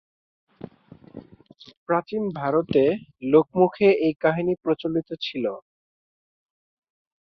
প্রাচীন 1.87 2.23
ভারতে 2.39 2.83
লোকমুখে 3.31 3.87
এই 4.05 4.13
কাহিনী 4.23 4.53
প্রচলিত 4.63 5.09
ছিল। 5.21 5.45